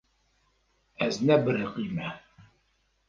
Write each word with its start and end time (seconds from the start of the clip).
Ez 1.05 1.13
nebiriqîme. 1.27 2.07